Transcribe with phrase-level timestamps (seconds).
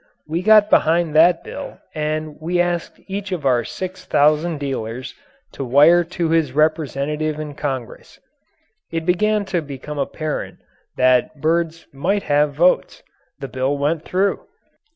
[0.25, 5.13] We got behind that bill and we asked each of our six thousand dealers
[5.51, 8.19] to wire to his representative in Congress.
[8.91, 10.57] It began to become apparent
[10.97, 13.03] that birds might have votes;
[13.37, 14.39] the bill went through.